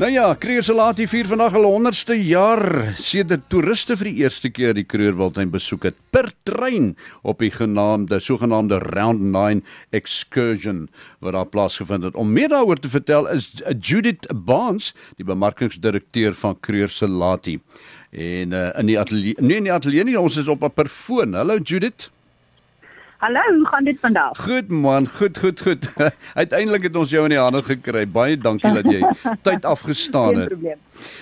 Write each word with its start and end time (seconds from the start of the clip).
Nou 0.00 0.08
ja, 0.08 0.30
Kruger 0.40 0.64
se 0.64 0.72
laat 0.72 0.96
hier 0.96 1.08
vier 1.10 1.26
vandag 1.28 1.52
al 1.58 1.66
100ste 1.68 2.14
jaar 2.16 2.62
sedert 2.96 3.42
toeriste 3.52 3.92
vir 4.00 4.08
die 4.08 4.22
eerste 4.22 4.48
keer 4.48 4.72
die 4.72 4.86
Krugerwildtuin 4.88 5.50
besoek 5.52 5.84
het 5.90 5.98
per 6.16 6.30
trein 6.48 6.94
op 7.28 7.42
die 7.44 7.50
genaamde 7.52 8.16
sogenaamde 8.24 8.78
Round 8.86 9.20
9 9.34 9.60
excursion 9.92 10.86
wat 11.20 11.36
daar 11.36 11.50
plaasgevind 11.52 12.08
het. 12.08 12.16
Om 12.16 12.32
meer 12.32 12.48
daaroor 12.54 12.80
te 12.80 12.88
vertel 12.88 13.28
is 13.34 13.50
Judith 13.84 14.24
Barnes, 14.32 14.94
die 15.20 15.28
bemarkingsdirekteur 15.28 16.40
van 16.40 16.56
Kruger 16.64 16.96
se 16.96 17.10
laat. 17.12 17.50
En 17.52 18.56
uh, 18.56 18.64
in 18.78 18.88
die 18.88 18.98
ateljee, 18.98 19.36
nee 19.44 19.60
in 19.60 19.68
die 19.68 19.76
ateljee 19.76 20.08
nie, 20.08 20.16
ons 20.20 20.40
is 20.40 20.48
op 20.48 20.64
'n 20.64 20.72
perfoon. 20.72 21.36
Hallo 21.36 21.60
Judith. 21.60 22.08
Hallo, 23.22 23.40
hoe 23.54 23.66
gaan 23.66 23.84
dit 23.84 23.98
vandag? 24.00 24.38
Goed 24.44 24.68
man, 24.68 25.08
goed, 25.08 25.38
goed, 25.38 25.60
goed. 25.60 25.84
Uiteindelik 26.42 26.82
het 26.82 26.96
ons 26.98 27.10
jou 27.14 27.20
in 27.22 27.30
die 27.30 27.38
hande 27.38 27.60
gekry. 27.62 28.00
Baie 28.10 28.34
dankie 28.34 28.72
dat 28.74 28.88
jy 28.90 28.98
tyd 29.46 29.66
afgestaan 29.70 30.40
het. 30.40 30.56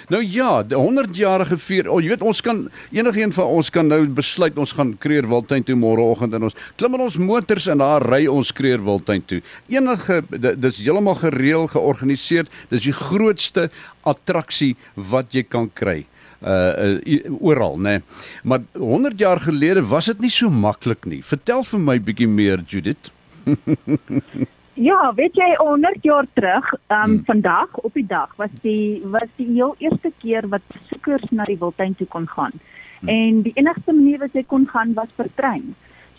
Nou 0.09 0.23
ja, 0.25 0.63
die 0.65 0.79
100-jarige 0.81 1.59
vier. 1.61 1.91
Oh, 1.93 1.99
jy 2.01 2.15
weet 2.15 2.25
ons 2.25 2.41
kan 2.41 2.63
enigiemand 2.89 3.37
van 3.37 3.53
ons 3.53 3.69
kan 3.75 3.93
nou 3.93 3.99
besluit 4.17 4.57
ons 4.57 4.73
gaan 4.79 4.95
Kreer 4.97 5.29
Wildtuin 5.29 5.67
toe 5.69 5.77
môreoggend 5.77 6.39
en 6.39 6.49
ons 6.49 6.57
klim 6.81 6.97
in 6.97 7.05
ons 7.05 7.19
motors 7.21 7.69
en 7.69 7.85
daar 7.85 8.09
ry 8.09 8.23
ons 8.33 8.55
Kreer 8.57 8.81
Wildtuin 8.81 9.27
toe. 9.29 9.43
Enige 9.69 10.23
dis 10.33 10.81
heeltemal 10.81 11.21
gereël 11.21 11.69
georganiseer. 11.69 12.49
Dis 12.73 12.89
die 12.89 12.97
grootste 12.97 13.69
attraksie 14.09 14.73
wat 14.97 15.37
jy 15.37 15.45
kan 15.45 15.69
kry 15.69 16.07
uh, 16.43 16.99
uh 17.05 17.41
oral 17.41 17.79
nê. 17.79 17.83
Nee. 17.83 18.03
Maar 18.43 18.61
100 18.73 19.19
jaar 19.19 19.41
gelede 19.41 19.87
was 19.87 20.05
dit 20.05 20.21
nie 20.21 20.31
so 20.31 20.51
maklik 20.51 21.05
nie. 21.05 21.23
Vertel 21.25 21.65
vir 21.65 21.81
my 21.81 21.99
bietjie 22.01 22.29
meer 22.29 22.63
Judith. 22.67 23.11
ja, 24.89 25.13
weet 25.17 25.37
jy 25.37 25.51
100 25.59 26.05
jaar 26.05 26.27
terug, 26.33 26.73
um 26.89 26.97
hmm. 26.97 27.23
vandag 27.25 27.77
op 27.85 27.95
die 27.95 28.07
dag 28.07 28.33
was 28.37 28.53
die 28.63 29.03
was 29.05 29.29
die 29.37 29.49
heel 29.53 29.75
eerste 29.79 30.13
keer 30.23 30.49
wat 30.49 30.65
besoekers 30.73 31.29
na 31.31 31.45
die 31.45 31.59
Wildtuin 31.61 31.95
toe 31.95 32.09
kon 32.09 32.29
gaan. 32.29 32.53
Hmm. 33.01 33.09
En 33.09 33.43
die 33.43 33.55
enigste 33.55 33.93
manier 33.93 34.19
wat 34.19 34.37
jy 34.37 34.45
kon 34.47 34.69
gaan 34.69 34.95
was 34.95 35.13
per 35.17 35.29
trein. 35.35 35.75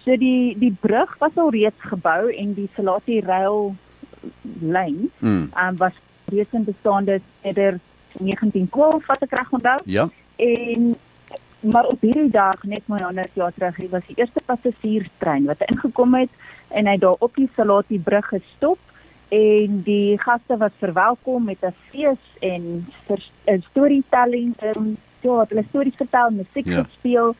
So 0.05 0.17
die 0.17 0.57
die 0.57 0.73
brug 0.81 1.17
was 1.19 1.37
al 1.37 1.53
reeds 1.53 1.89
gebou 1.93 2.29
en 2.33 2.53
die 2.57 2.69
Salati 2.75 3.21
rail 3.25 3.75
lyn 4.61 5.09
hmm. 5.19 5.49
um 5.57 5.77
was 5.77 5.97
reeds 6.31 6.53
in 6.53 6.65
bestaande 6.65 7.21
sedert 7.41 7.81
1912 8.23 9.05
wat 9.05 9.21
ek 9.21 9.33
reg 9.39 9.51
onthou. 9.51 9.79
Ja. 9.85 10.09
En 10.35 10.95
maar 11.61 11.85
op 11.85 12.01
hierdie 12.01 12.31
dag 12.33 12.63
net 12.63 12.87
my 12.89 13.01
100 13.01 13.35
jaar 13.37 13.53
terug, 13.53 13.75
hy 13.77 13.87
was 13.91 14.05
die 14.07 14.17
eerste 14.17 14.41
passasierstrein 14.45 15.45
wat 15.45 15.61
ingekom 15.67 16.15
het 16.17 16.31
en 16.73 16.87
hy 16.89 16.95
daar 16.97 17.19
op 17.19 17.35
die 17.37 17.49
Salati 17.55 17.99
brug 18.01 18.25
gestop 18.31 18.79
en 19.31 19.81
die 19.85 20.17
gaste 20.19 20.57
was 20.57 20.73
verwelkom 20.79 21.45
met 21.45 21.61
'n 21.61 21.75
fees 21.89 22.23
en 22.39 22.85
'n 23.45 23.61
storytelling 23.69 24.57
en 24.57 24.97
ja, 25.21 25.45
hulle 25.47 25.63
stories 25.69 25.95
vertel, 25.95 26.29
musiek 26.29 26.65
ja. 26.65 26.83
gespeel, 26.83 27.35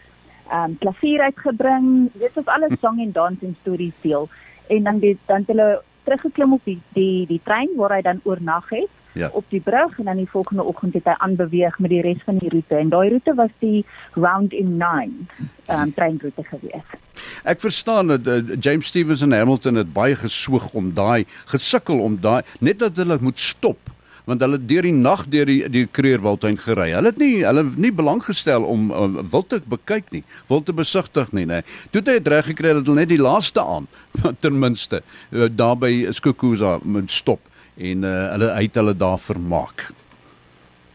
ehm 0.49 0.63
um, 0.63 0.77
klavier 0.77 1.21
uitgebring. 1.21 2.09
Dit 2.13 2.33
was 2.33 2.45
alles 2.45 2.79
sang 2.81 2.99
en 2.99 3.11
dans 3.11 3.41
en 3.41 3.55
stories 3.61 3.97
deel. 4.01 4.29
En 4.67 4.83
dan 4.83 4.99
die, 4.99 5.17
dan 5.25 5.37
het 5.37 5.47
hulle 5.47 5.81
teruggeklim 6.03 6.53
op 6.53 6.61
die 6.63 6.79
die 6.93 7.27
die 7.27 7.41
trein 7.43 7.69
waar 7.75 7.93
hy 7.95 8.01
dan 8.01 8.21
oornag 8.23 8.69
het 8.69 8.89
ja. 9.13 9.29
op 9.33 9.45
die 9.49 9.61
brug 9.61 9.99
en 9.99 10.05
dan 10.05 10.17
die 10.17 10.29
volgende 10.29 10.63
oggend 10.63 10.93
het 10.93 11.05
hy 11.05 11.15
aanbeweeg 11.17 11.79
met 11.79 11.93
die 11.93 12.01
res 12.01 12.23
van 12.25 12.37
die 12.41 12.49
roete 12.49 12.75
en 12.75 12.89
daai 12.89 13.09
roete 13.09 13.35
was 13.35 13.53
die 13.59 13.85
round 14.13 14.53
in 14.53 14.77
9 14.77 15.27
um, 15.67 15.93
treinroete 15.93 16.43
gewees. 16.43 16.97
Ek 17.43 17.59
verstaan 17.59 18.13
dat 18.15 18.27
uh, 18.27 18.41
James 18.59 18.87
Stevens 18.87 19.21
en 19.21 19.35
Hamilton 19.35 19.81
het 19.81 19.93
baie 19.93 20.15
geswoeg 20.15 20.71
om 20.73 20.93
daai 20.93 21.25
gesukkel 21.53 21.99
om 21.99 22.19
daai 22.21 22.41
net 22.59 22.79
dat 22.79 22.97
hulle 22.97 23.17
moet 23.21 23.39
stop 23.39 23.91
want 24.29 24.43
hulle 24.45 24.59
deur 24.69 24.85
die 24.85 24.95
nag 24.95 25.25
deur 25.33 25.49
die 25.49 25.61
die 25.71 25.87
Kreerwildtuin 25.89 26.59
gery. 26.61 26.91
Hulle 26.93 27.11
het 27.11 27.19
nie 27.19 27.41
hulle 27.41 27.65
nie 27.75 27.91
belang 27.95 28.21
gestel 28.23 28.63
om 28.69 28.89
uh, 28.93 29.07
wild 29.33 29.49
te 29.51 29.61
bekyk 29.65 30.11
nie, 30.15 30.23
wild 30.47 30.67
te 30.69 30.75
besigtig 30.77 31.31
nie, 31.35 31.47
nê. 31.49 31.61
Toe 31.91 32.03
het 32.03 32.11
hy 32.13 32.35
reg 32.35 32.51
gekry 32.51 32.75
dat 32.77 32.87
hulle 32.87 33.01
net 33.01 33.11
die 33.11 33.21
laaste 33.21 33.63
aan 33.63 33.89
ten 34.43 34.59
minste 34.61 35.01
uh, 35.01 35.49
daar 35.49 35.79
by 35.81 35.91
Skukuza 36.13 36.77
moet 36.83 37.11
stop 37.11 37.50
en 37.81 38.05
uh, 38.05 38.29
hulle 38.35 38.49
uit 38.51 38.79
hulle 38.79 38.95
daar 38.97 39.19
vermaak. 39.19 39.89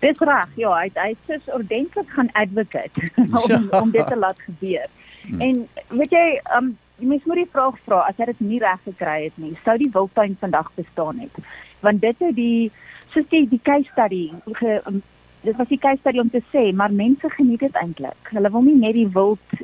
Dis 0.04 0.19
reg, 0.19 0.50
ja, 0.60 0.72
hy 0.76 0.91
hy 0.94 1.12
is 1.34 1.52
ordentlik 1.56 2.10
gaan 2.14 2.30
advocate 2.38 3.10
om 3.42 3.50
ja. 3.50 3.60
om 3.80 3.91
dit 3.91 4.06
te 4.06 4.19
laat 4.19 4.41
gebeur. 4.44 4.88
Hmm. 5.26 5.41
En 5.41 5.62
weet 5.98 6.14
jy, 6.14 6.26
um 6.58 6.74
jy 6.97 7.08
mens 7.10 7.24
moet 7.28 7.42
die 7.42 7.50
vraag 7.52 7.76
vra 7.84 8.04
as 8.08 8.16
hy 8.20 8.28
dit 8.30 8.38
nie 8.41 8.60
reg 8.62 8.80
gekry 8.86 9.16
het 9.26 9.41
nie, 9.41 9.52
sou 9.64 9.74
die 9.80 9.91
wildtuin 9.92 10.36
vandag 10.41 10.70
bestaan 10.78 11.19
het? 11.24 11.42
Want 11.84 12.00
dit 12.04 12.22
het 12.24 12.36
die 12.36 12.70
soos 13.12 13.26
die 13.32 13.44
die 13.50 13.60
case 13.64 13.88
study 13.92 14.30
ge, 14.60 14.78
um, 14.88 15.03
dit 15.44 15.56
was 15.58 15.68
die 15.72 15.80
case 15.82 16.00
study 16.00 16.22
om 16.22 16.30
te 16.32 16.44
sê, 16.53 16.70
maar 16.72 16.92
mense 16.92 17.28
geniet 17.36 17.66
dit 17.66 17.82
eintlik. 17.82 18.32
Hulle 18.32 18.53
wil 18.53 18.64
nie 18.68 18.78
net 18.80 18.97
die 18.97 19.10
wild 19.16 19.60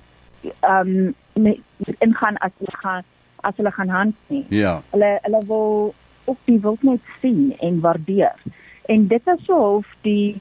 um 0.66 1.14
ingaan 2.02 2.38
as 2.42 2.54
hulle 2.58 2.78
gaan 2.82 3.10
as 3.42 3.56
hulle 3.58 3.72
gaan 3.74 3.90
hand 3.90 4.16
nie. 4.32 4.44
Ja. 4.54 4.80
Hulle 4.90 5.18
hulle 5.22 5.42
wil 5.48 5.94
ook 6.24 6.38
die 6.44 6.60
wildnet 6.60 7.00
sien 7.20 7.54
en 7.58 7.80
waardeer. 7.80 8.38
En 8.86 9.06
dit 9.06 9.26
is 9.26 9.44
so 9.44 9.58
of 9.76 9.86
die 10.00 10.40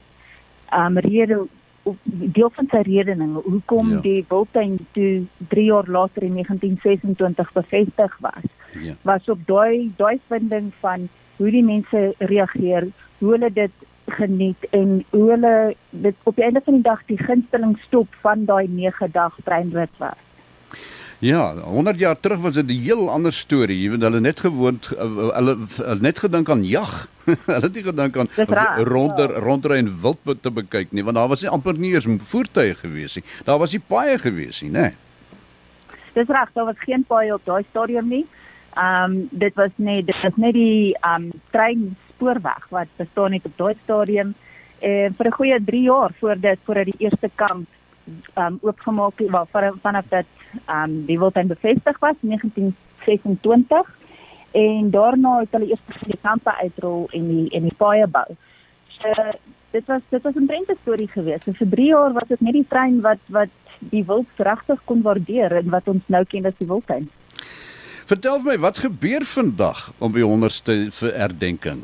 um 0.76 0.98
rede 0.98 1.46
of 1.82 1.96
deel 2.04 2.50
van 2.54 2.68
sy 2.70 2.82
redening 2.86 3.34
hoekom 3.44 3.90
ja. 3.96 4.00
die 4.04 4.24
wildtuin 4.28 4.78
toe 4.96 5.24
3 5.54 5.64
jaar 5.64 5.88
later 5.90 6.22
in 6.22 6.38
1926 6.38 7.52
bevestig 7.52 8.18
was. 8.20 8.46
Ja. 8.80 8.94
Was 9.02 9.28
op 9.28 9.46
daai 9.46 9.90
daai 9.96 10.18
vinding 10.28 10.70
van 10.80 11.08
hoe 11.36 11.50
die 11.50 11.64
mense 11.64 12.14
reageer, 12.18 12.88
hoe 13.18 13.30
hulle 13.34 13.50
dit 13.52 13.88
geniet 14.12 14.66
en 14.70 15.04
hoe 15.10 15.30
hulle 15.30 15.74
dit 15.90 16.14
op 16.22 16.36
die 16.36 16.44
einde 16.44 16.60
van 16.64 16.78
die 16.78 16.86
dag 16.86 17.02
die 17.06 17.18
gunsteling 17.18 17.78
stop 17.86 18.14
van 18.20 18.44
daai 18.44 18.68
9 18.68 19.10
dag 19.12 19.36
treinrit 19.44 19.98
was. 19.98 20.18
Ja, 21.22 21.54
100 21.54 21.98
jaar 21.98 22.20
terug 22.20 22.40
was 22.40 22.54
dit 22.54 22.66
'n 22.66 22.82
heel 22.82 23.10
ander 23.10 23.32
storie. 23.32 23.82
Jy 23.82 23.90
weet 23.90 24.02
hulle 24.02 24.20
net 24.20 24.40
gewoond 24.40 24.90
eh, 24.90 25.02
hulle, 25.36 25.56
hulle 25.76 26.00
net 26.00 26.18
gedink 26.18 26.48
aan 26.50 26.64
jag. 26.64 27.08
hulle 27.46 27.60
het 27.60 27.74
nie 27.74 27.82
gedink 27.82 28.16
aan 28.16 28.28
ronder 28.76 29.30
ja. 29.30 29.38
rondry 29.38 29.76
en 29.76 30.00
wild 30.02 30.18
te 30.40 30.50
bekyk 30.50 30.90
nie, 30.90 31.04
want 31.04 31.16
daar 31.16 31.28
was 31.28 31.40
nie 31.40 31.50
amper 31.50 31.78
nie 31.78 31.94
eens 31.94 32.08
voertuie 32.22 32.74
gewees 32.74 33.14
nie. 33.14 33.24
Daar 33.44 33.58
was 33.58 33.70
nie 33.70 33.80
paaie 33.86 34.18
gewees 34.18 34.60
nie, 34.62 34.70
né? 34.70 34.94
Dis 36.12 36.26
reg, 36.26 36.50
daar 36.52 36.64
was 36.64 36.78
geen 36.78 37.04
paaie 37.06 37.34
op 37.34 37.44
daai 37.44 37.62
stadium 37.70 38.08
nie. 38.08 38.26
Ehm 38.74 39.12
um, 39.12 39.28
dit 39.30 39.54
was 39.54 39.70
net 39.76 40.06
dit 40.06 40.22
was 40.22 40.36
net 40.36 40.54
die 40.58 40.96
ehm 41.00 41.22
um, 41.22 41.30
trein 41.50 41.96
spoorweg 42.08 42.66
wat 42.70 42.90
bestaan 42.96 43.32
het 43.32 43.46
op 43.46 43.56
daai 43.56 43.74
stadium 43.84 44.34
en 44.80 44.90
uh, 44.90 45.14
vir 45.16 45.26
'n 45.26 45.38
goeie 45.38 45.64
3 45.64 45.82
jaar 45.82 46.10
voor 46.18 46.34
dit 46.40 46.58
voordat 46.64 46.84
die 46.84 46.98
eerste 47.06 47.30
kamp 47.34 47.68
um, 48.36 48.58
oopgemaak 48.60 49.18
het, 49.18 49.30
wel 49.30 49.48
vanaf 49.82 50.04
dat 50.08 50.24
um 50.68 51.04
die 51.06 51.18
wildtuin 51.18 51.46
bevestig 51.46 51.98
was 51.98 52.14
in 52.20 52.28
1926 52.28 53.98
en 54.52 54.90
daarna 54.90 55.38
het 55.38 55.48
hulle 55.50 55.70
eers 55.70 56.04
die 56.06 56.18
kampe 56.22 56.54
uitrol 56.56 57.08
en 57.10 57.28
die 57.28 57.48
en 57.56 57.62
die 57.68 57.76
paaie 57.76 58.06
bou. 58.06 58.36
So 58.98 59.08
dit 59.72 59.86
was 59.86 60.02
dit 60.08 60.22
was 60.22 60.34
'n 60.34 60.46
drente 60.46 60.76
storie 60.80 61.08
geweest. 61.08 61.44
So 61.44 61.52
vir 61.52 61.68
3 61.68 61.86
jaar 61.86 62.12
was 62.12 62.28
dit 62.28 62.40
net 62.40 62.52
die 62.52 62.68
trein 62.68 63.00
wat 63.00 63.18
wat 63.26 63.48
die 63.78 64.04
wild 64.04 64.28
regtig 64.36 64.80
kon 64.84 65.02
waardeer 65.02 65.56
en 65.56 65.70
wat 65.70 65.88
ons 65.88 66.02
nou 66.06 66.24
ken 66.24 66.46
as 66.46 66.58
die 66.58 66.66
wildtuin. 66.66 67.08
Vertel 68.06 68.38
my 68.38 68.58
wat 68.58 68.78
gebeur 68.78 69.24
vandag 69.24 69.92
om 69.98 70.12
die 70.12 70.24
100ste 70.24 70.74
herdenking? 71.00 71.82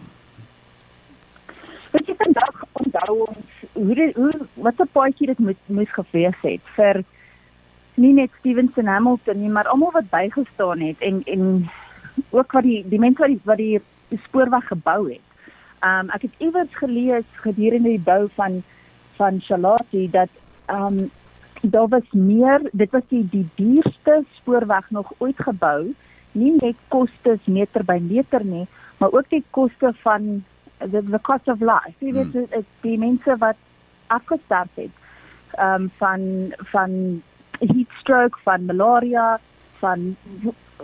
Wat 1.90 2.06
jy 2.06 2.14
vandag 2.18 2.64
onthou 2.72 3.26
ons 3.26 3.47
hoe 3.78 3.94
dit 3.94 4.14
hoe 4.16 4.32
wat 4.54 4.80
'n 4.82 4.90
paadjie 4.92 5.26
dit 5.26 5.38
moet 5.38 5.62
moes 5.66 5.92
gewees 5.92 6.38
het 6.42 6.74
vir 6.76 7.04
nie 7.98 8.12
net 8.14 8.30
Stevenson 8.38 8.86
Hamilton 8.86 9.40
nie, 9.40 9.50
maar 9.50 9.68
almal 9.68 9.92
wat 9.92 10.10
bygestaan 10.10 10.80
het 10.80 10.98
en 10.98 11.22
en 11.24 11.68
ook 12.30 12.52
wat 12.52 12.62
die 12.62 12.82
die 12.88 12.98
mense 12.98 13.22
wat 13.22 13.28
die 13.28 13.40
wat 13.44 13.56
die, 13.56 13.80
die 14.08 14.20
spoorweg 14.24 14.66
gebou 14.70 15.00
het. 15.10 15.24
Um 15.86 16.10
ek 16.14 16.26
het 16.28 16.42
iewers 16.42 16.74
gelees 16.80 17.26
gedurende 17.44 17.88
die 17.88 18.06
bou 18.10 18.28
van 18.34 18.62
van 19.18 19.40
Charlotte 19.40 20.10
dat 20.10 20.30
um 20.70 21.10
daar 21.62 21.88
was 21.88 22.10
meer, 22.12 22.62
dit 22.72 22.90
was 22.90 23.06
die 23.08 23.24
die 23.30 23.46
duurste 23.54 24.22
spoorweg 24.38 24.90
nog 24.90 25.12
ooit 25.18 25.38
gebou, 25.42 25.94
nie 26.32 26.54
net 26.60 26.76
kostes 26.88 27.44
meter 27.44 27.84
by 27.84 27.98
meter 27.98 28.44
nie, 28.44 28.66
maar 28.98 29.12
ook 29.12 29.28
die 29.28 29.44
koste 29.50 29.92
van 30.02 30.44
the, 30.78 31.02
the 31.02 31.18
cost 31.18 31.48
of 31.48 31.60
life. 31.60 31.96
Jy 31.98 32.12
weet 32.12 32.32
hmm. 32.32 32.46
dit 32.50 32.68
die 32.80 32.98
mense 32.98 33.36
wat 33.42 33.58
afgestorf 34.08 34.74
het 34.74 34.94
um 35.58 35.90
van 35.98 36.54
van 36.72 37.22
heat 37.58 37.92
stroke, 38.00 38.38
van 38.44 38.64
malaria, 38.64 39.40
van 39.78 40.16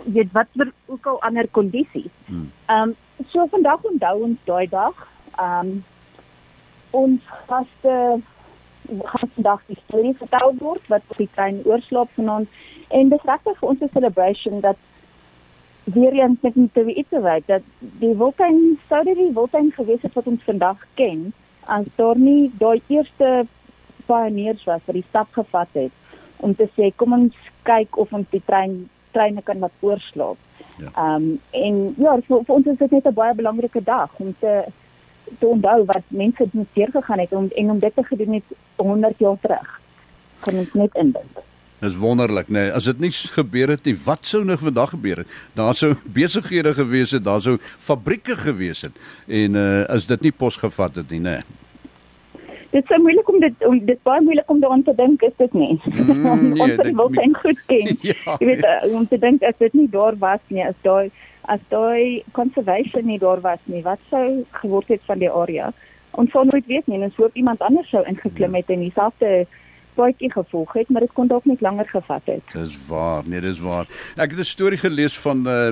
weet 0.03 0.31
wat 0.31 0.47
vir 0.53 0.71
ook 0.85 1.05
al 1.05 1.21
ander 1.21 1.47
kondisies. 1.51 2.13
Hmm. 2.25 2.51
Ehm 2.65 2.89
um, 2.89 2.95
so 3.31 3.47
vandag 3.51 3.83
onthou 3.83 4.23
ons 4.23 4.39
daai 4.43 4.67
dag. 4.69 5.07
Ehm 5.35 5.67
um, 5.67 5.83
ons 6.89 7.21
gaste 7.47 7.93
gaan 9.03 9.29
vandag 9.33 9.61
die 9.67 9.77
storie 9.85 10.15
vertel 10.17 10.53
word 10.59 10.87
wat 10.87 11.01
op 11.07 11.17
die 11.17 11.29
trein 11.33 11.61
oorslaap 11.65 12.11
vanaand 12.15 12.49
en 12.87 13.09
dis 13.09 13.25
regtig 13.29 13.57
vir 13.59 13.69
ons 13.69 13.81
'n 13.81 13.89
celebration 13.93 14.59
dat 14.59 14.77
weer 15.83 16.13
eens 16.13 16.37
die 16.41 16.69
TV 16.73 17.03
te 17.09 17.21
wys 17.21 17.45
dat 17.45 17.61
die 17.79 18.13
Wildtuin 18.17 18.79
sou 18.89 19.03
dit 19.03 19.17
die 19.17 19.33
Wildtuin 19.33 19.71
gewees 19.71 20.01
het 20.01 20.13
wat 20.13 20.27
ons 20.27 20.43
vandag 20.43 20.77
ken 20.93 21.33
as 21.65 21.85
daar 21.95 22.17
nie 22.17 22.51
daai 22.59 22.81
eerste 22.87 23.45
pioniers 24.05 24.63
was 24.63 24.81
wat 24.85 24.95
die 24.95 25.07
stap 25.09 25.31
gevat 25.31 25.67
het 25.73 25.91
om 26.37 26.55
te 26.55 26.67
sê 26.77 26.91
kom 26.95 27.13
ons 27.13 27.35
kyk 27.63 27.97
of 27.97 28.13
ons 28.13 28.27
die 28.29 28.43
trein 28.45 28.89
treine 29.15 29.41
kan 29.41 29.61
laat 29.63 29.71
oorslaap. 29.79 30.37
Ja. 30.77 30.89
Ehm 30.91 31.15
um, 31.15 31.39
en 31.51 31.77
ja, 31.97 32.17
vir, 32.27 32.43
vir 32.43 32.55
ons 32.55 32.67
is 32.73 32.77
dit 32.81 32.91
net 32.91 33.07
'n 33.07 33.19
baie 33.21 33.33
belangrike 33.33 33.83
dag 33.83 34.11
om 34.19 34.35
te 34.39 34.53
te 35.39 35.47
onthou 35.47 35.85
wat 35.85 36.03
mense 36.07 36.43
het 36.43 36.67
seer 36.73 36.91
gegaan 36.91 37.19
het 37.19 37.33
om 37.33 37.49
en 37.55 37.71
om 37.71 37.79
dit 37.79 37.95
te 37.95 38.03
gedoen 38.03 38.33
het 38.33 38.57
100 38.75 39.19
jaar 39.19 39.37
terug. 39.41 39.81
Kan 40.39 40.57
ons 40.57 40.73
net 40.73 40.95
indink. 40.95 41.44
Dit 41.79 41.89
is 41.91 41.97
wonderlik, 41.99 42.47
nee. 42.47 42.71
As 42.71 42.87
dit 42.87 42.99
nie 42.99 43.11
gebeur 43.11 43.75
het 43.75 43.85
nie, 43.85 43.97
wat 44.05 44.25
sou 44.25 44.43
nog 44.45 44.63
vandag 44.63 44.95
gebeur 44.95 45.23
het? 45.23 45.35
Daar 45.53 45.75
sou 45.75 45.93
besighede 46.19 46.73
gewees 46.73 47.11
het, 47.11 47.23
daar 47.23 47.41
sou 47.41 47.57
fabrieke 47.77 48.37
gewees 48.37 48.81
het 48.87 48.95
en 49.27 49.59
uh 49.59 49.83
as 49.85 50.07
dit 50.07 50.21
nie 50.21 50.31
pos 50.31 50.57
gevat 50.57 50.95
het 50.95 51.09
nie, 51.09 51.19
nee 51.19 51.43
dit 52.75 52.91
is 52.91 52.97
moeilik 52.97 53.29
om 53.29 53.39
dit 53.39 53.65
om 53.67 53.77
dit 53.87 53.99
baie 54.03 54.21
moeilik 54.21 54.49
om 54.51 54.59
daaraan 54.59 54.83
te 54.83 54.95
dink 54.95 55.21
is 55.21 55.35
dit 55.37 55.53
nie. 55.53 55.75
Mm, 55.85 56.47
nee, 56.53 56.63
ons 56.65 56.75
wil 56.99 57.11
dit 57.17 57.37
goed 57.43 57.61
ken. 57.71 57.91
Ja, 58.09 58.35
jy 58.39 58.49
weet 58.49 58.65
uh, 58.67 58.95
om 58.99 59.07
te 59.07 59.19
dink 59.21 59.43
as 59.47 59.57
dit 59.63 59.73
nie 59.79 59.87
daar 59.91 60.17
was 60.19 60.43
nie, 60.47 60.63
as 60.65 60.77
daai 60.87 61.11
as 61.53 61.61
daai 61.69 62.23
conservation 62.37 63.05
nie 63.05 63.19
daar 63.21 63.41
was 63.41 63.61
nie, 63.71 63.83
wat 63.85 64.01
sou 64.09 64.25
geword 64.61 64.89
het 64.91 65.03
van 65.07 65.21
die 65.21 65.31
area? 65.31 65.71
Ons 66.19 66.31
sou 66.33 66.43
nooit 66.47 66.65
weet 66.71 66.87
nie, 66.91 66.99
ons 67.05 67.19
hoop 67.21 67.35
iemand 67.37 67.61
anders 67.63 67.89
sou 67.93 68.01
ingeklim 68.09 68.57
ja. 68.57 68.63
het 68.63 68.73
en 68.73 68.83
dieselfde 68.87 69.31
paadjie 69.95 70.31
gevolg 70.31 70.73
het, 70.73 70.89
maar 70.89 71.05
dit 71.05 71.13
kon 71.13 71.27
dalk 71.27 71.45
net 71.45 71.61
langer 71.61 71.87
gevat 71.89 72.21
het. 72.29 72.43
Dis 72.53 72.77
waar, 72.87 73.23
nee, 73.25 73.41
dis 73.41 73.59
waar. 73.59 73.87
Ek 74.15 74.35
het 74.35 74.39
'n 74.39 74.43
storie 74.43 74.77
gelees 74.77 75.17
van 75.19 75.47
uh, 75.47 75.69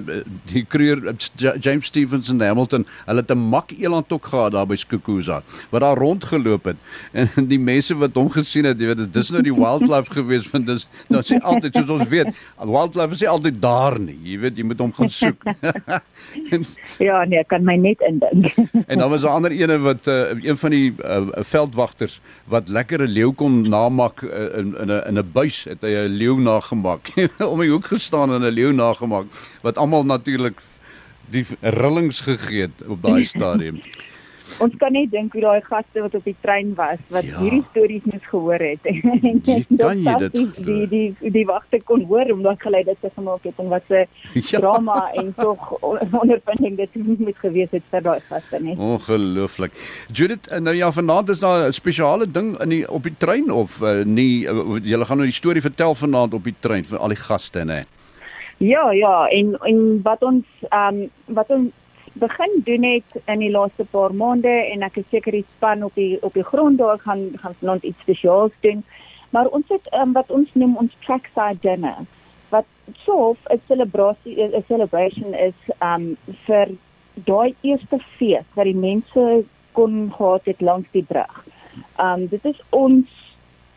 die 0.52 0.66
kruier 0.66 1.16
James 1.60 1.86
Stevens 1.86 2.30
in 2.30 2.42
Hamilton. 2.42 2.86
Hulle 3.06 3.22
het 3.22 3.32
'n 3.32 3.38
mak 3.38 3.72
eland 3.72 4.14
ook 4.14 4.26
gehad 4.26 4.52
daar 4.52 4.68
by 4.68 4.76
Skukuza 4.76 5.42
wat 5.70 5.82
daar 5.82 5.98
rondgeloop 5.98 6.66
het. 6.66 6.78
En 7.24 7.48
die 7.48 7.60
mense 7.60 7.96
wat 7.98 8.16
hom 8.16 8.30
gesien 8.30 8.66
het, 8.66 8.80
jy 8.80 8.86
weet, 8.86 9.14
dis 9.14 9.30
nou 9.30 9.42
die 9.44 9.54
wildlife 9.54 10.12
gewees 10.20 10.48
van 10.48 10.66
dis 10.66 10.88
nou 11.08 11.22
sê 11.22 11.38
altyd 11.42 11.76
soos 11.76 11.90
ons 11.90 12.08
weet, 12.08 12.30
wildlife 12.58 13.14
is 13.14 13.26
altyd 13.26 13.62
daar 13.62 14.00
nie. 14.00 14.18
Jy 14.24 14.40
weet, 14.40 14.58
jy 14.58 14.64
moet 14.64 14.80
hom 14.80 14.94
gaan 14.94 15.10
soek. 15.10 15.44
en, 16.54 16.66
ja, 17.00 17.24
nee, 17.26 17.44
kan 17.48 17.64
my 17.64 17.76
net 17.76 18.02
indink. 18.02 18.54
en 18.88 18.98
dan 18.98 19.10
was 19.10 19.24
'n 19.24 19.28
ander 19.28 19.52
ene 19.52 19.78
wat 19.80 20.08
uh, 20.08 20.36
een 20.44 20.58
van 20.58 20.70
die 20.70 20.94
uh, 21.06 21.28
veldwagters 21.44 22.20
wat 22.46 22.70
lekker 22.70 23.02
'n 23.02 23.12
leeu 23.12 23.32
kon 23.34 23.62
namaak 23.70 24.13
nagemaak 24.22 24.22
eh, 24.22 24.60
in 24.60 24.78
in 24.78 24.92
'n 24.92 25.08
in 25.08 25.18
'n 25.18 25.32
buis 25.32 25.64
het 25.64 25.82
hy 25.82 25.90
'n 25.90 26.18
leeu 26.18 26.40
nagemaak. 26.40 27.10
Om 27.54 27.60
die 27.60 27.70
hoek 27.70 27.86
gestaan 27.86 28.32
en 28.34 28.42
'n 28.42 28.54
leeu 28.54 28.72
nagemaak 28.72 29.26
wat 29.62 29.78
almal 29.78 30.06
natuurlik 30.06 30.62
die 31.30 31.46
rillings 31.62 32.20
gegee 32.22 32.62
het 32.62 32.88
op 32.88 33.02
daai 33.02 33.24
stadium 33.24 33.82
ons 34.64 34.76
kan 34.78 34.94
net 34.94 35.12
dink 35.12 35.34
hoe 35.34 35.42
daai 35.42 35.62
gaste 35.66 36.02
wat 36.04 36.16
op 36.16 36.26
die 36.28 36.36
trein 36.46 36.74
was 36.78 37.00
wat 37.14 37.26
ja. 37.28 37.40
hierdie 37.42 37.64
stories 37.70 38.06
moes 38.10 38.26
gehoor 38.32 38.64
het. 38.64 38.80
En 39.34 39.42
kan 39.78 40.00
jy 40.04 40.16
dit 40.24 40.36
die 40.36 40.48
die 40.66 40.88
die, 40.92 41.32
die 41.38 41.46
wagte 41.48 41.80
kon 41.88 42.04
hoor 42.10 42.32
omdat 42.34 42.62
hulle 42.68 42.84
dit 42.86 42.98
se 43.02 43.12
gemaak 43.16 43.46
het 43.48 43.60
en 43.64 43.72
wat 43.72 43.88
se 43.88 44.04
ja. 44.52 44.60
drama 44.60 45.00
en 45.20 45.34
tog 45.38 45.72
ondervinding 45.82 46.78
dit 46.78 47.00
moet 47.04 47.40
gewees 47.42 47.72
het 47.72 47.86
vir 47.92 48.06
daai 48.10 48.20
gaste 48.30 48.60
net 48.60 48.78
ongelooflik. 48.78 49.76
Judith 50.12 50.50
nou 50.60 50.76
ja 50.76 50.92
vanaand 50.92 51.30
is 51.30 51.40
daar 51.40 51.68
'n 51.68 51.74
spesiale 51.74 52.32
ding 52.32 52.56
in 52.62 52.70
die 52.70 52.84
op 52.90 53.04
die 53.04 53.18
trein 53.18 53.52
of 53.52 53.82
uh, 53.82 54.04
nie 54.06 54.46
uh, 54.48 54.78
julle 54.84 55.06
gaan 55.06 55.18
nou 55.18 55.30
die 55.30 55.42
storie 55.42 55.62
vertel 55.62 55.96
vanaand 55.96 56.34
op 56.34 56.44
die 56.44 56.56
trein 56.60 56.86
vir 56.86 56.98
al 57.00 57.16
die 57.16 57.24
gaste 57.28 57.64
nê 57.64 57.84
Ja 58.58 58.92
ja 58.92 59.28
en 59.28 59.58
en 59.60 60.02
wat 60.04 60.22
ons 60.24 60.46
ehm 60.70 61.02
um, 61.02 61.10
wat 61.26 61.50
ons 61.50 61.72
begin 62.14 62.62
doen 62.66 62.84
het 62.84 63.22
in 63.26 63.40
die 63.40 63.52
laaste 63.52 63.86
paar 63.92 64.14
maande 64.14 64.54
en 64.72 64.82
ek 64.86 64.98
is 65.02 65.10
seker 65.10 65.32
die 65.32 65.46
span 65.56 65.84
op 65.84 65.96
die 65.96 66.18
op 66.22 66.34
die 66.34 66.46
grond 66.46 66.78
daar 66.78 67.00
gaan 67.00 67.32
gaan 67.42 67.56
vanaand 67.60 67.84
iets 67.84 68.00
spesiaals 68.06 68.52
doen. 68.60 68.84
Maar 69.30 69.48
ons 69.48 69.66
het 69.68 69.90
um, 69.94 70.14
wat 70.14 70.30
ons 70.32 70.50
noem 70.54 70.78
ons 70.78 70.94
trackside 71.06 71.60
dinner 71.62 72.06
wat 72.50 72.66
so 73.06 73.36
'n 73.50 73.62
celebrasie 73.68 74.36
'n 74.42 74.64
celebration 74.68 75.34
is 75.34 75.58
um 75.82 76.18
vir 76.46 76.68
daai 77.14 77.56
eerste 77.62 78.00
fees 78.18 78.46
wat 78.54 78.66
die 78.66 78.82
mense 78.90 79.44
kon 79.72 80.14
gehad 80.18 80.46
het 80.46 80.62
langs 80.62 80.88
die 80.92 81.04
brug. 81.04 81.46
Um 81.98 82.28
dit 82.28 82.46
is 82.46 82.60
ons 82.70 83.08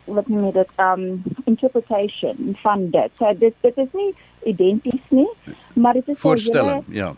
wat 0.05 0.27
noem 0.27 0.51
dit 0.51 0.69
um 0.77 1.23
interpretation 1.45 2.55
van 2.63 2.89
dit. 2.89 3.11
So 3.17 3.33
dit 3.33 3.53
dit 3.61 3.77
is 3.77 3.93
nie 3.93 4.13
identies 4.43 5.05
nie, 5.09 5.29
maar 5.73 5.93
dit 5.93 6.07
is 6.07 6.19
voorstelling, 6.19 6.83
ja. 6.87 7.15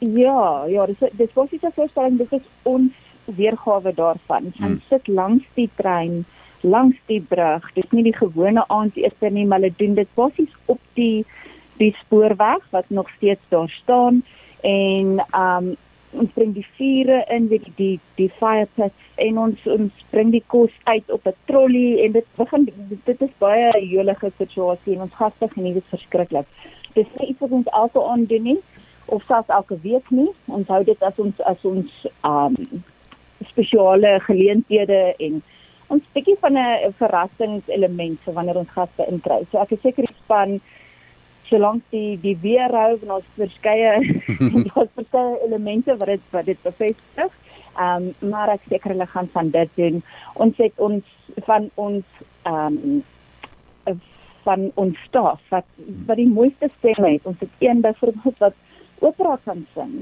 Ja, 0.00 0.64
ja, 0.66 0.86
dis 0.86 1.10
dis 1.12 1.32
was 1.36 1.50
iets 1.52 1.74
voorstelling, 1.74 2.18
dit 2.18 2.32
is 2.32 2.46
ons 2.62 2.92
weergawe 3.24 3.92
daarvan. 3.94 4.44
Ons 4.44 4.56
hmm. 4.56 4.80
sit 4.88 5.08
langs 5.08 5.44
die 5.54 5.68
trein, 5.76 6.24
langs 6.60 6.96
die 7.06 7.20
brug. 7.20 7.66
Dis 7.76 7.90
nie 7.90 8.06
die 8.08 8.16
gewone 8.16 8.64
aandete 8.68 9.30
nie, 9.30 9.44
maar 9.46 9.60
hulle 9.60 9.76
doen 9.76 9.94
dit 9.98 10.08
basies 10.16 10.56
op 10.72 10.80
die 10.96 11.26
die 11.80 11.92
spoorweg 12.00 12.64
wat 12.70 12.88
nog 12.88 13.08
steeds 13.10 13.40
daar 13.48 13.70
staan 13.82 14.22
en 14.60 15.20
um 15.36 15.70
ons 16.10 16.32
bring 16.34 16.50
die 16.52 16.66
vure 16.76 17.20
in 17.30 17.46
weet 17.48 17.64
die 17.64 17.72
die, 17.76 18.00
die 18.18 18.30
fire 18.40 18.66
pits 18.74 19.06
en 19.24 19.38
ons 19.38 19.68
ons 19.70 20.02
bring 20.10 20.32
die 20.34 20.42
kos 20.52 20.74
uit 20.90 21.12
op 21.14 21.26
'n 21.26 21.36
trolley 21.46 22.04
en 22.04 22.12
dit 22.12 22.26
begin 22.36 22.66
dit 23.04 23.22
is 23.22 23.38
baie 23.38 23.70
jolige 23.86 24.32
situasie 24.38 24.94
en 24.94 25.06
ons 25.06 25.20
gaste 25.22 25.48
geniet 25.54 25.74
dit 25.74 25.92
verskriklik. 25.94 26.46
Dis 26.94 27.06
nie 27.18 27.28
iets 27.28 27.40
wat 27.40 27.50
ons 27.50 27.70
altoe 27.70 28.04
aandoen 28.04 28.42
nie 28.42 28.60
of 29.10 29.24
selfs 29.28 29.48
elke 29.48 29.78
week 29.82 30.10
nie. 30.10 30.30
Ons 30.46 30.68
hou 30.72 30.82
dit 30.84 31.02
as 31.06 31.18
ons 31.22 31.40
as 31.50 31.64
ons 31.68 32.06
um 32.26 32.56
spesiale 33.50 34.18
geleenthede 34.26 35.00
en 35.26 35.40
ons 35.90 36.12
bietjie 36.14 36.36
van 36.42 36.58
'n 36.58 36.92
verrassingselement 36.98 38.20
vir 38.24 38.34
wanneer 38.34 38.60
ons 38.62 38.76
gaste 38.76 39.06
inkry. 39.08 39.40
So 39.50 39.58
ek 39.58 39.72
is 39.72 39.82
seker 39.82 40.06
die 40.06 40.18
span 40.24 40.60
solank 41.50 41.82
die 41.90 42.18
die 42.22 42.36
weer 42.42 42.70
hou 42.70 42.98
en 43.02 43.10
ons 43.18 43.30
verskeie 43.36 43.92
ons 44.80 44.92
verskeie 44.94 45.38
elemente 45.46 45.96
wat 45.98 46.06
dit 46.06 46.26
wat 46.30 46.46
dit 46.46 46.62
bevestig. 46.62 47.30
Um 47.78 48.14
maar 48.30 48.52
ek 48.54 48.66
seker 48.68 48.94
hulle 48.94 49.06
gaan 49.06 49.28
van 49.32 49.50
dit 49.50 49.70
doen. 49.74 50.02
Ons 50.34 50.56
het 50.56 50.72
ons 50.78 51.04
van 51.46 51.70
ons 51.74 52.04
um 52.46 53.02
van 54.44 54.70
ons 54.74 54.98
staf 55.08 55.40
wat 55.48 55.66
wat 56.06 56.16
die 56.16 56.28
mooiste 56.28 56.70
stemme 56.78 57.14
het. 57.16 57.26
Ons 57.26 57.40
het 57.40 57.52
een 57.58 57.80
byvoorbeeld 57.80 58.38
wat 58.38 58.54
opera 59.00 59.38
kan 59.44 59.66
sing. 59.74 59.92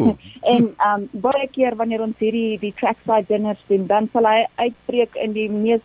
en 0.52 0.70
um 0.88 1.08
baie 1.26 1.48
keer 1.54 1.76
wanneer 1.76 2.04
ons 2.06 2.18
hierdie 2.22 2.58
die 2.62 2.72
trackside 2.78 3.28
dinners 3.28 3.62
doen, 3.70 3.86
dan 3.90 4.08
sal 4.12 4.28
hy 4.28 4.46
uitbreek 4.56 5.18
in 5.22 5.36
die 5.36 5.48
mees 5.50 5.84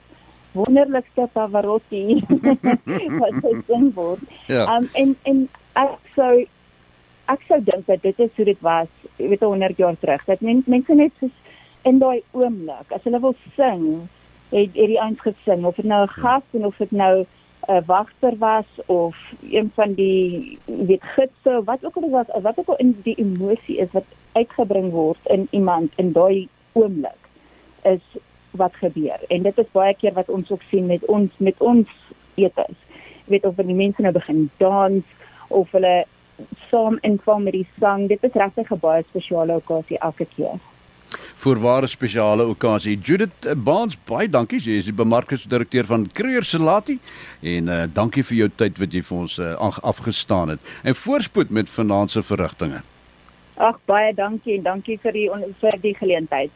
wonderlikste 0.53 1.27
Pavarotti 1.33 2.21
wat 3.21 3.37
gesing 3.43 3.91
word. 3.95 4.23
Ja. 4.51 4.67
Um 4.77 4.89
en 4.93 5.15
en 5.23 5.45
ek 5.79 5.99
sou 6.15 6.33
ek 7.31 7.45
sou 7.47 7.59
dink 7.63 7.85
dat 7.87 8.01
dit 8.03 8.17
is 8.19 8.33
hoe 8.35 8.45
dit 8.45 8.65
was, 8.65 8.89
jy 9.17 9.29
weet 9.31 9.45
100 9.45 9.77
jaar 9.79 9.97
terug. 9.99 10.25
Dat 10.27 10.41
men, 10.45 10.63
mense 10.67 10.95
net 10.97 11.13
soos 11.19 11.37
in 11.87 12.01
daai 12.01 12.21
oomblik, 12.37 12.91
as 12.91 13.05
hulle 13.07 13.21
wil 13.23 13.37
sing, 13.55 13.85
het, 14.51 14.73
het 14.75 14.89
die 14.91 14.99
ouens 14.99 15.21
gesing 15.23 15.63
of 15.65 15.79
dit 15.79 15.87
nou 15.87 16.03
'n 16.03 16.15
gas 16.17 16.43
en 16.57 16.65
of 16.65 16.77
dit 16.77 16.91
nou 16.91 17.25
'n 17.67 17.83
wagter 17.85 18.37
was 18.37 18.65
of 18.85 19.33
een 19.49 19.71
van 19.73 19.93
die 19.93 20.57
weet 20.65 21.03
gidse 21.03 21.61
wat 21.65 21.85
ook 21.85 21.95
al 21.95 22.09
was 22.09 22.25
wat 22.41 22.57
ook 22.57 22.67
al 22.67 22.75
in 22.75 22.99
die 23.03 23.15
emosie 23.15 23.77
is 23.77 23.91
wat 23.91 24.05
uitgebring 24.31 24.91
word 24.91 25.19
in 25.23 25.47
iemand 25.49 25.91
in 25.95 26.11
daai 26.11 26.47
oomblik 26.71 27.29
is 27.81 28.03
wat 28.51 28.75
gebeur. 28.75 29.19
En 29.27 29.41
dit 29.41 29.57
is 29.57 29.71
baie 29.71 29.95
keer 29.95 30.13
wat 30.13 30.29
ons 30.29 30.51
ook 30.51 30.61
sien 30.61 30.85
met 30.85 31.05
ons 31.05 31.31
met 31.37 31.55
ons 31.57 31.87
etes 32.33 32.75
weet 33.25 33.45
of 33.45 33.55
die 33.55 33.75
mense 33.75 34.01
nou 34.01 34.13
begin 34.13 34.49
dans 34.57 35.03
of 35.47 35.71
hulle 35.71 36.05
saam 36.69 36.97
inval 37.01 37.39
met 37.39 37.53
die 37.53 37.67
sang 37.79 38.07
dit 38.07 38.23
is 38.23 38.33
regtig 38.43 38.71
'n 38.71 38.79
baie 38.79 39.03
spesiale 39.07 39.55
okasie 39.55 39.97
elke 39.97 40.25
keer 40.35 40.59
voorware 41.41 41.87
spesiale 41.87 42.45
okasie. 42.45 42.99
Judith 43.01 43.45
eh, 43.45 43.55
Baans, 43.55 43.97
baie 44.09 44.29
dankie. 44.29 44.61
Sy 44.61 44.77
is 44.81 44.89
die 44.89 44.95
bemarkingsdirekteur 44.95 45.87
van 45.89 46.07
Creer 46.13 46.45
Salati 46.45 46.99
en 47.41 47.69
uh, 47.69 47.83
dankie 47.89 48.23
vir 48.25 48.37
jou 48.43 48.49
tyd 48.61 48.79
wat 48.81 48.93
jy 48.93 49.01
vir 49.05 49.17
ons 49.23 49.37
uh, 49.41 49.53
afgestaan 49.81 50.55
het. 50.55 50.71
En 50.85 50.97
voorspoed 50.97 51.49
met 51.49 51.69
vanaand 51.69 52.13
se 52.13 52.23
verrigtinge. 52.25 52.81
Ag 53.61 53.77
baie 53.85 54.09
dankie 54.17 54.55
en 54.57 54.63
dankie 54.65 54.97
vir 55.03 55.13
die 55.13 55.27
vir 55.61 55.75
die 55.83 55.93
geleentheid. 55.93 56.49